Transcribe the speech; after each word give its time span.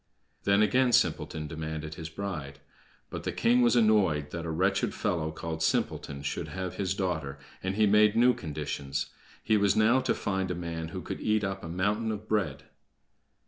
Then 0.45 0.63
again 0.63 0.93
Simpleton 0.93 1.45
demanded 1.45 1.93
his 1.93 2.09
bride. 2.09 2.57
But 3.11 3.21
the 3.23 3.31
king 3.31 3.61
was 3.61 3.75
annoyed 3.75 4.31
that 4.31 4.47
a 4.47 4.49
wretched 4.49 4.95
fellow 4.95 5.29
called 5.29 5.61
"Simpleton" 5.61 6.23
should 6.23 6.47
have 6.47 6.77
his 6.77 6.95
daughter, 6.95 7.37
and 7.61 7.75
he 7.75 7.85
made 7.85 8.15
new 8.15 8.33
conditions. 8.33 9.11
He 9.43 9.57
was 9.57 9.75
now 9.75 9.99
to 9.99 10.15
find 10.15 10.49
a 10.49 10.55
man 10.55 10.87
who 10.87 11.03
could 11.03 11.21
eat 11.21 11.43
up 11.43 11.63
a 11.63 11.69
mountain 11.69 12.11
of 12.11 12.27
bread. 12.27 12.63